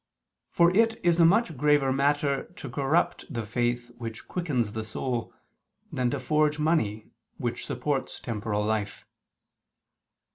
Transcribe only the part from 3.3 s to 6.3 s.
the faith which quickens the soul, than to